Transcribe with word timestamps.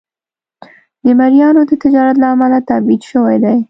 د 1.05 1.07
مریانو 1.19 1.61
د 1.69 1.71
تجارت 1.83 2.15
له 2.21 2.27
امله 2.33 2.57
تبعید 2.69 3.01
شوی 3.09 3.35
دی. 3.43 3.57